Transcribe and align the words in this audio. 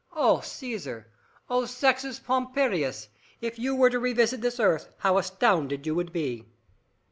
"O 0.15 0.39
Caesar! 0.43 1.05
O 1.47 1.67
Sextus 1.67 2.19
Pompeius, 2.19 3.07
if 3.39 3.59
you 3.59 3.75
were 3.75 3.91
to 3.91 3.99
revisit 3.99 4.41
this 4.41 4.59
earth 4.59 4.89
how 4.97 5.19
astounded 5.19 5.85
you 5.85 5.93
would 5.93 6.11
be!" 6.11 6.47